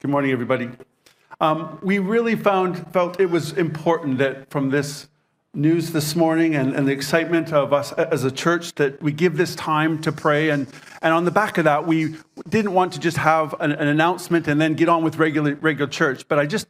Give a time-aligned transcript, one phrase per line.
[0.00, 0.70] Good morning, everybody.
[1.40, 5.08] Um, we really found felt it was important that from this
[5.52, 9.36] news this morning and, and, the excitement of us as a church that we give
[9.36, 10.50] this time to pray.
[10.50, 10.68] And,
[11.02, 12.14] and on the back of that, we
[12.48, 15.90] didn't want to just have an, an announcement and then get on with regular, regular
[15.90, 16.28] church.
[16.28, 16.68] But I just,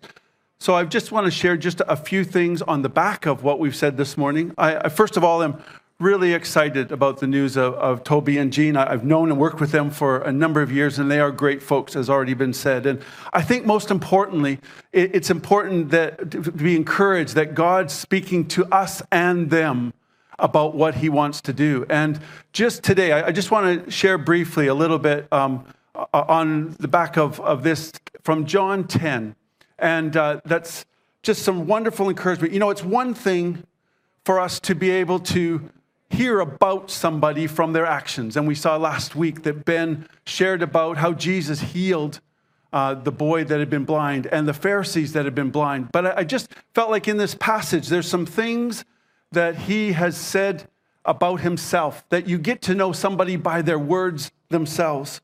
[0.59, 3.59] so I just want to share just a few things on the back of what
[3.59, 4.55] we've said this morning.
[4.57, 5.63] I, I first of all am
[6.01, 8.77] really excited about the news of, of Toby and Jean.
[8.77, 11.61] I've known and worked with them for a number of years, and they are great
[11.61, 12.87] folks, as already been said.
[12.87, 14.61] And I think most importantly,
[14.93, 19.93] it's important that to be encouraged that God's speaking to us and them
[20.39, 21.85] about what He wants to do.
[21.91, 22.21] And
[22.53, 25.65] just today, I just want to share briefly a little bit um,
[26.13, 27.93] on the back of, of this
[28.23, 29.35] from John 10.
[29.81, 30.85] And uh, that's
[31.25, 32.53] just some wonderful encouragement.
[32.53, 33.65] You know, it's one thing
[34.25, 35.69] for us to be able to
[36.11, 38.37] hear about somebody from their actions.
[38.37, 42.21] And we saw last week that Ben shared about how Jesus healed
[42.73, 45.91] uh, the boy that had been blind and the Pharisees that had been blind.
[45.93, 48.85] But I, I just felt like in this passage, there's some things
[49.33, 50.69] that he has said
[51.05, 55.21] about himself that you get to know somebody by their words themselves.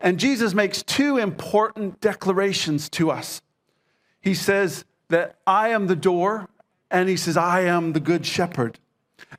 [0.00, 3.40] And Jesus makes two important declarations to us.
[4.20, 6.48] He says that I am the door,
[6.90, 8.78] and he says, I am the good shepherd.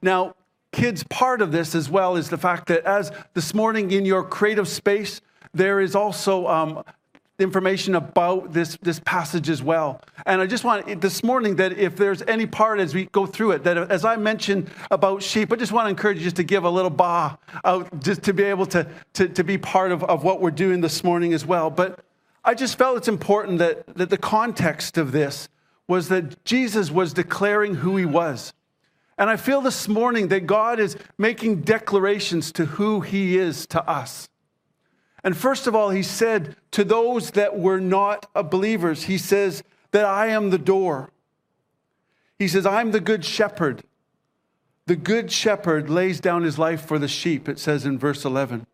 [0.02, 0.36] Now,
[0.72, 4.23] kids, part of this as well is the fact that as this morning in your
[4.23, 5.22] creative space,
[5.53, 6.84] there is also um,
[7.39, 10.02] information about this, this passage as well.
[10.25, 13.52] And I just want this morning that if there's any part as we go through
[13.52, 16.44] it, that as I mentioned about sheep, I just want to encourage you just to
[16.44, 20.03] give a little bah out, just to be able to, to, to be part of,
[20.03, 21.69] of what we're doing this morning as well.
[21.69, 22.00] But
[22.44, 25.47] I just felt it's important that, that the context of this
[25.88, 28.53] was that Jesus was declaring who he was.
[29.18, 33.84] And I feel this morning that God is making declarations to who He is to
[33.90, 34.30] us.
[35.24, 40.06] And first of all, He said to those that were not believers, He says that
[40.06, 41.12] I am the door.
[42.38, 43.84] He says, I'm the good shepherd.
[44.86, 48.66] The good shepherd lays down his life for the sheep, it says in verse 11.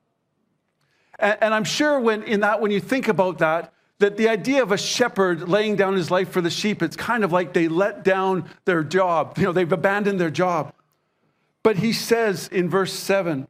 [1.17, 4.61] And, and I'm sure when, in that, when you think about that, that the idea
[4.61, 7.67] of a shepherd laying down his life for the sheep, it's kind of like they
[7.67, 9.37] let down their job.
[9.37, 10.73] You know, they've abandoned their job.
[11.63, 13.47] But he says in verse 7,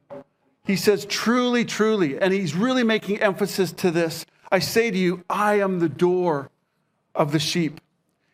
[0.64, 4.24] he says, truly, truly, and he's really making emphasis to this.
[4.50, 6.50] I say to you, I am the door
[7.14, 7.80] of the sheep.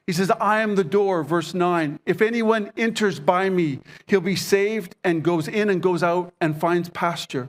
[0.07, 2.01] He says, I am the door, verse 9.
[2.05, 6.61] If anyone enters by me, he'll be saved and goes in and goes out and
[6.61, 7.49] finds pasture.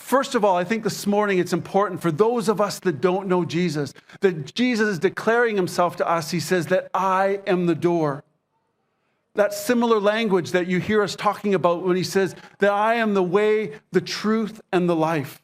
[0.00, 3.28] First of all, I think this morning it's important for those of us that don't
[3.28, 6.32] know Jesus, that Jesus is declaring himself to us.
[6.32, 8.24] He says that I am the door.
[9.34, 13.14] That similar language that you hear us talking about when he says that I am
[13.14, 15.40] the way, the truth, and the life.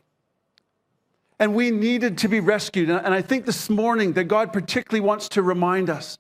[1.39, 2.89] And we needed to be rescued.
[2.91, 6.19] And I think this morning that God particularly wants to remind us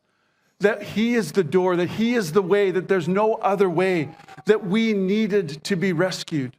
[0.60, 4.10] that He is the door, that He is the way, that there's no other way,
[4.44, 6.54] that we needed to be rescued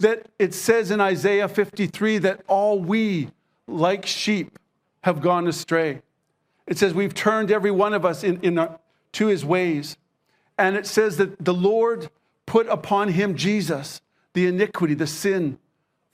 [0.00, 3.28] that it says in Isaiah 53 that all we,
[3.66, 4.58] like sheep,
[5.02, 6.02] have gone astray.
[6.66, 8.78] It says we've turned every one of us in, in a,
[9.12, 9.96] to his ways.
[10.58, 12.10] And it says that the Lord
[12.46, 14.00] put upon him, Jesus,
[14.34, 15.58] the iniquity, the sin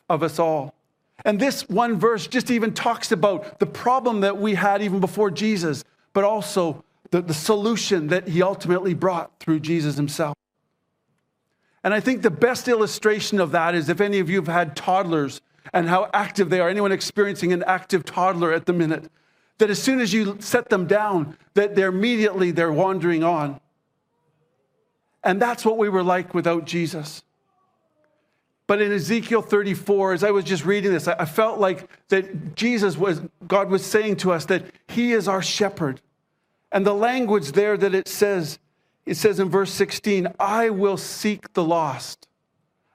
[0.08, 0.74] of us all.
[1.24, 5.30] And this one verse just even talks about the problem that we had even before
[5.30, 5.82] Jesus,
[6.12, 10.36] but also the, the solution that he ultimately brought through Jesus himself.
[11.86, 14.74] And I think the best illustration of that is if any of you have had
[14.74, 15.40] toddlers
[15.72, 19.08] and how active they are, anyone experiencing an active toddler at the minute,
[19.58, 23.60] that as soon as you set them down, that they're immediately they're wandering on.
[25.22, 27.22] And that's what we were like without Jesus.
[28.66, 32.96] But in Ezekiel 34, as I was just reading this, I felt like that Jesus
[32.96, 36.00] was, God was saying to us that He is our shepherd.
[36.72, 38.58] And the language there that it says
[39.06, 42.26] it says in verse 16, I will seek the lost,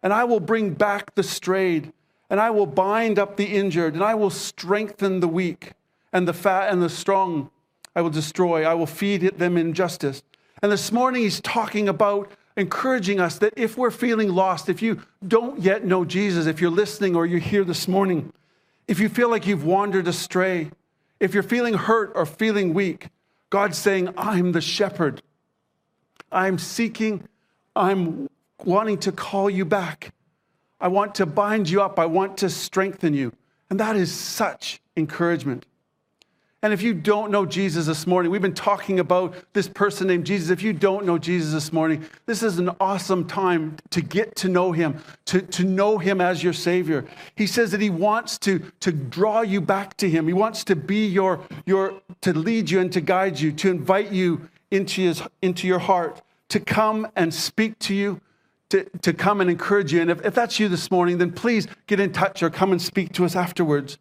[0.04, 1.94] and I will bring back the strayed,
[2.30, 5.72] and I will bind up the injured, and I will strengthen the weak,
[6.12, 7.50] and the fat and the strong
[7.96, 8.66] I will destroy.
[8.66, 10.22] I will feed them in justice.
[10.62, 15.02] And this morning he's talking about encouraging us that if we're feeling lost, if you
[15.26, 18.32] don't yet know Jesus, if you're listening or you're here this morning,
[18.88, 20.70] if you feel like you've wandered astray,
[21.20, 23.08] if you're feeling hurt or feeling weak,
[23.50, 25.22] God's saying, I'm the shepherd.
[26.32, 27.28] I'm seeking,
[27.76, 28.30] I'm
[28.64, 30.14] wanting to call you back.
[30.80, 32.00] I want to bind you up.
[32.00, 33.34] I want to strengthen you.
[33.70, 35.66] And that is such encouragement.
[36.64, 40.28] And if you don't know Jesus this morning, we've been talking about this person named
[40.28, 40.52] Jesus.
[40.52, 44.48] If you don't know Jesus this morning, this is an awesome time to get to
[44.48, 47.04] know him, to, to know him as your Savior.
[47.36, 50.28] He says that he wants to, to draw you back to him.
[50.28, 54.12] He wants to be your, your, to lead you and to guide you, to invite
[54.12, 58.20] you into, his, into your heart, to come and speak to you,
[58.70, 60.02] to, to come and encourage you.
[60.02, 62.82] And if, if that's you this morning, then please get in touch or come and
[62.82, 63.98] speak to us afterwards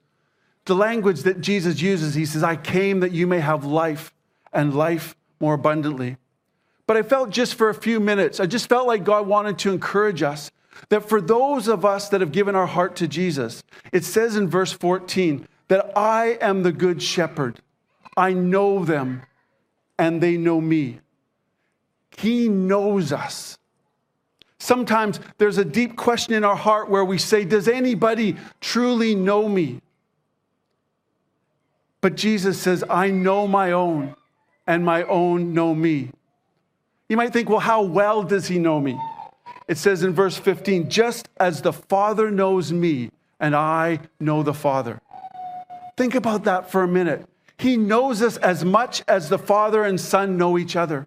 [0.70, 4.12] the language that Jesus uses, he says, I came that you may have life
[4.52, 6.16] and life more abundantly.
[6.86, 9.72] But I felt just for a few minutes, I just felt like God wanted to
[9.72, 10.50] encourage us
[10.88, 13.62] that for those of us that have given our heart to Jesus,
[13.92, 17.60] it says in verse 14 that I am the good shepherd.
[18.16, 19.22] I know them
[20.00, 20.98] and they know me.
[22.16, 23.58] He knows us.
[24.58, 29.46] Sometimes there's a deep question in our heart where we say, Does anybody truly know
[29.46, 29.82] me?
[32.00, 34.14] But Jesus says, I know my own,
[34.66, 36.10] and my own know me.
[37.10, 38.98] You might think, well, how well does he know me?
[39.68, 44.54] It says in verse 15, just as the Father knows me, and I know the
[44.54, 44.98] Father.
[45.98, 47.26] Think about that for a minute.
[47.60, 51.06] He knows us as much as the Father and Son know each other.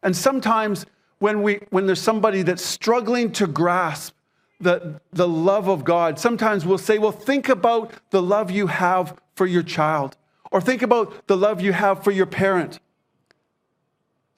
[0.00, 0.86] And sometimes
[1.18, 4.14] when, we, when there's somebody that's struggling to grasp
[4.60, 9.20] the, the love of God, sometimes we'll say, well, think about the love you have
[9.34, 10.16] for your child,
[10.52, 12.78] or think about the love you have for your parent.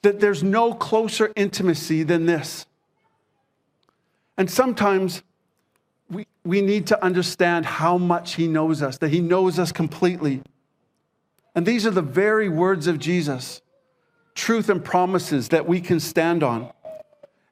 [0.01, 2.65] That there's no closer intimacy than this.
[4.35, 5.21] And sometimes
[6.09, 10.41] we, we need to understand how much He knows us, that He knows us completely.
[11.55, 13.61] And these are the very words of Jesus
[14.35, 16.71] truth and promises that we can stand on.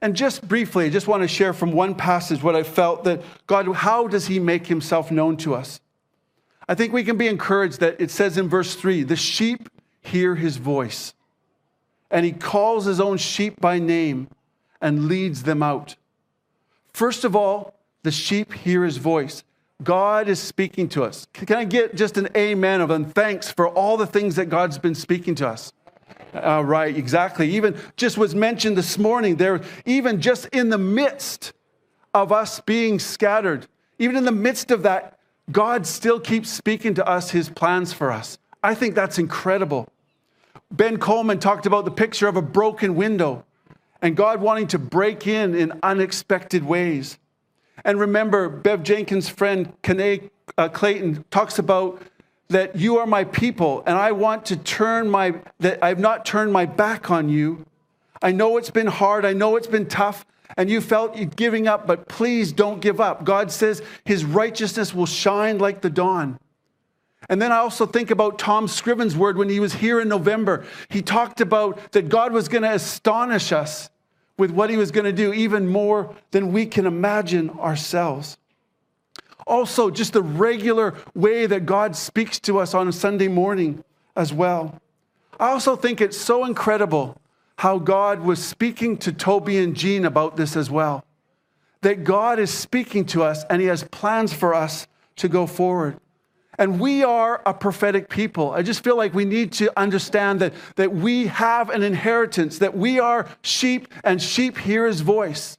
[0.01, 3.21] And just briefly, I just want to share from one passage what I felt that
[3.45, 5.79] God, how does He make Himself known to us?
[6.67, 9.69] I think we can be encouraged that it says in verse 3 the sheep
[10.01, 11.13] hear his voice,
[12.09, 14.29] and he calls his own sheep by name
[14.79, 15.95] and leads them out.
[16.93, 19.43] First of all, the sheep hear his voice.
[19.83, 21.27] God is speaking to us.
[21.33, 24.77] Can I get just an amen of and thanks for all the things that God's
[24.77, 25.73] been speaking to us?
[26.33, 27.49] Uh, right, exactly.
[27.49, 31.53] Even just was mentioned this morning, there, even just in the midst
[32.13, 33.67] of us being scattered,
[33.99, 35.17] even in the midst of that,
[35.51, 38.37] God still keeps speaking to us his plans for us.
[38.63, 39.89] I think that's incredible.
[40.71, 43.43] Ben Coleman talked about the picture of a broken window
[44.01, 47.17] and God wanting to break in in unexpected ways.
[47.83, 52.01] And remember, Bev Jenkins' friend, Kane uh, Clayton, talks about
[52.49, 56.51] that you are my people and I want to turn my, that I've not turned
[56.51, 57.65] my back on you.
[58.21, 59.25] I know it's been hard.
[59.25, 60.25] I know it's been tough
[60.57, 63.23] and you felt you giving up, but please don't give up.
[63.23, 66.39] God says his righteousness will shine like the dawn.
[67.29, 70.65] And then I also think about Tom Scriven's word when he was here in November.
[70.89, 73.89] He talked about that God was going to astonish us
[74.41, 78.39] with what he was going to do, even more than we can imagine ourselves.
[79.45, 83.83] Also, just the regular way that God speaks to us on a Sunday morning
[84.15, 84.81] as well.
[85.39, 87.21] I also think it's so incredible
[87.57, 91.05] how God was speaking to Toby and Jean about this as well.
[91.81, 94.87] That God is speaking to us and He has plans for us
[95.17, 95.99] to go forward.
[96.57, 98.51] And we are a prophetic people.
[98.51, 102.75] I just feel like we need to understand that, that we have an inheritance, that
[102.75, 105.57] we are sheep and sheep hear His voice.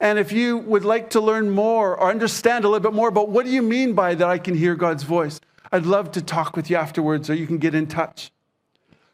[0.00, 3.28] And if you would like to learn more or understand a little bit more about
[3.28, 5.40] what do you mean by that I can hear God's voice,
[5.70, 8.32] I'd love to talk with you afterwards or you can get in touch.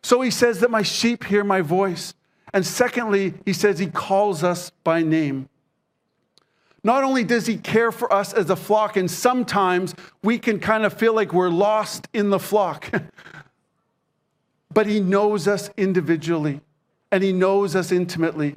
[0.03, 2.15] So he says that my sheep hear my voice.
[2.55, 5.49] And secondly, he says he calls us by name.
[6.87, 10.85] Not only does he care for us as a flock, and sometimes we can kind
[10.85, 12.89] of feel like we're lost in the flock,
[14.73, 16.61] but he knows us individually
[17.11, 18.55] and he knows us intimately.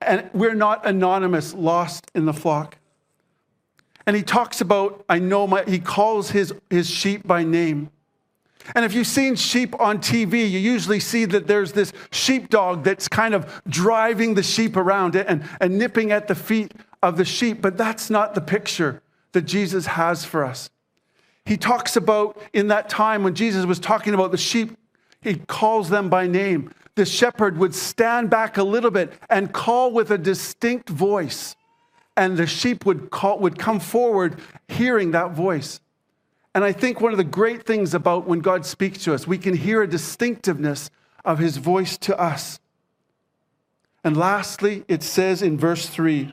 [0.00, 2.78] And we're not anonymous, lost in the flock.
[4.06, 7.90] And he talks about, I know my, he calls his, his sheep by name.
[8.74, 13.08] And if you've seen sheep on TV, you usually see that there's this sheepdog that's
[13.08, 17.60] kind of driving the sheep around and, and nipping at the feet of the sheep.
[17.60, 20.70] But that's not the picture that Jesus has for us.
[21.44, 24.76] He talks about in that time when Jesus was talking about the sheep,
[25.20, 26.72] he calls them by name.
[26.94, 31.56] The shepherd would stand back a little bit and call with a distinct voice,
[32.16, 35.80] and the sheep would, call, would come forward hearing that voice.
[36.54, 39.38] And I think one of the great things about when God speaks to us, we
[39.38, 40.90] can hear a distinctiveness
[41.24, 42.60] of his voice to us.
[44.04, 46.32] And lastly, it says in verse 3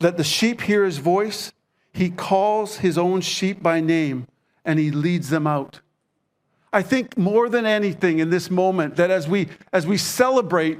[0.00, 1.52] that the sheep hear his voice,
[1.92, 4.26] he calls his own sheep by name
[4.64, 5.80] and he leads them out.
[6.72, 10.78] I think more than anything in this moment that as we as we celebrate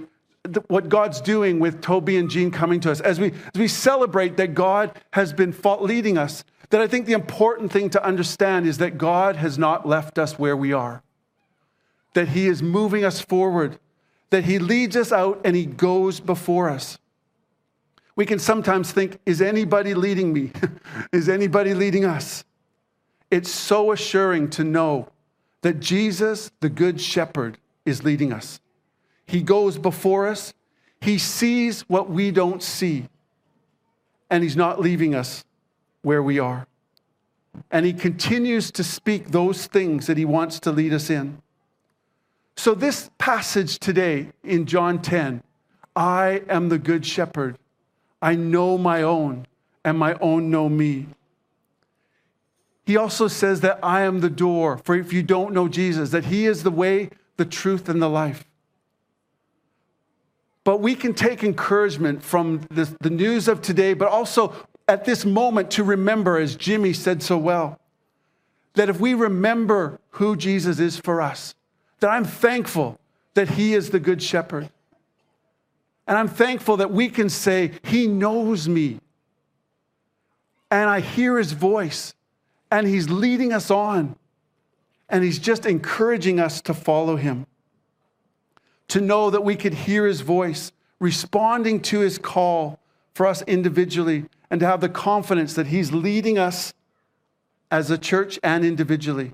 [0.68, 4.36] what God's doing with Toby and Jean coming to us, as we as we celebrate
[4.36, 8.78] that God has been leading us, that I think the important thing to understand is
[8.78, 11.02] that God has not left us where we are.
[12.14, 13.78] That he is moving us forward,
[14.30, 16.98] that he leads us out and he goes before us.
[18.18, 20.50] We can sometimes think, is anybody leading me?
[21.12, 22.42] is anybody leading us?
[23.30, 25.06] It's so assuring to know
[25.62, 28.58] that Jesus, the Good Shepherd, is leading us.
[29.24, 30.52] He goes before us,
[31.00, 33.06] He sees what we don't see,
[34.28, 35.44] and He's not leaving us
[36.02, 36.66] where we are.
[37.70, 41.40] And He continues to speak those things that He wants to lead us in.
[42.56, 45.40] So, this passage today in John 10
[45.94, 47.58] I am the Good Shepherd.
[48.20, 49.46] I know my own,
[49.84, 51.06] and my own know me.
[52.84, 56.24] He also says that I am the door for if you don't know Jesus, that
[56.24, 58.44] He is the way, the truth, and the life.
[60.64, 64.54] But we can take encouragement from the, the news of today, but also
[64.88, 67.78] at this moment to remember, as Jimmy said so well,
[68.74, 71.54] that if we remember who Jesus is for us,
[72.00, 72.98] that I'm thankful
[73.34, 74.70] that He is the Good Shepherd.
[76.08, 78.98] And I'm thankful that we can say, He knows me.
[80.70, 82.14] And I hear His voice
[82.70, 84.16] and He's leading us on.
[85.10, 87.46] And He's just encouraging us to follow Him,
[88.88, 92.78] to know that we could hear His voice, responding to His call
[93.14, 96.72] for us individually, and to have the confidence that He's leading us
[97.70, 99.32] as a church and individually.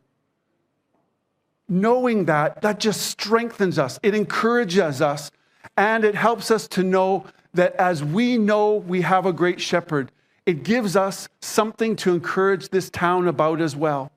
[1.68, 5.30] Knowing that, that just strengthens us, it encourages us,
[5.76, 10.10] and it helps us to know that as we know we have a great shepherd,
[10.46, 14.10] it gives us something to encourage this town about as well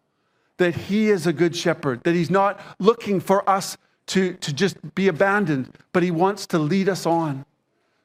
[0.57, 4.95] that he is a good shepherd, that he's not looking for us to, to just
[4.95, 7.45] be abandoned, but he wants to lead us on.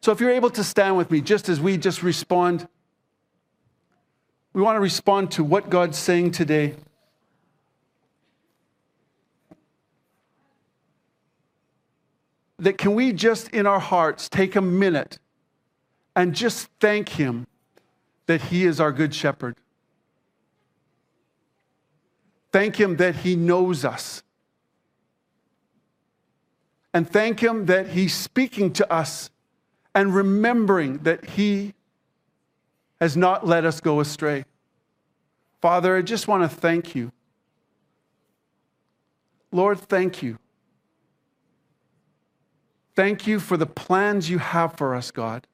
[0.03, 2.69] So if you're able to stand with me, just as we just respond,
[4.53, 6.75] we want to respond to what God's saying today.
[12.63, 15.19] That can we just in our hearts take a minute
[16.17, 17.47] and just thank him
[18.27, 19.57] that He is our good shepherd.
[22.53, 24.23] Thank Him that He knows us.
[26.95, 29.31] And thank Him that He's speaking to us
[29.95, 31.75] and remembering that He
[33.01, 34.45] has not let us go astray.
[35.61, 37.11] Father, I just want to thank you.
[39.51, 40.39] Lord, thank you.
[42.95, 45.47] Thank you for the plans you have for us, God.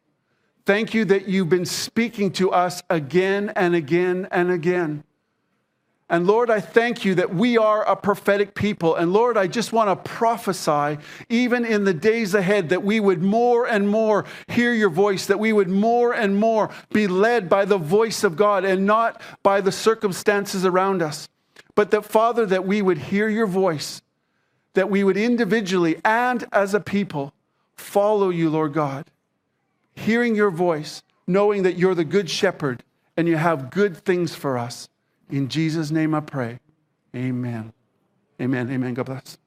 [0.66, 5.04] Thank you that you've been speaking to us again and again and again.
[6.10, 8.96] And Lord, I thank you that we are a prophetic people.
[8.96, 13.22] And Lord, I just want to prophesy, even in the days ahead, that we would
[13.22, 17.66] more and more hear your voice, that we would more and more be led by
[17.66, 21.28] the voice of God and not by the circumstances around us.
[21.74, 24.00] But that, Father, that we would hear your voice,
[24.78, 27.34] that we would individually and as a people
[27.76, 29.10] follow you, Lord God
[29.98, 32.82] hearing your voice, knowing that you're the good shepherd
[33.16, 34.88] and you have good things for us.
[35.28, 36.60] In Jesus' name I pray.
[37.14, 37.72] Amen.
[38.40, 38.70] Amen.
[38.70, 38.94] Amen.
[38.94, 39.38] God bless.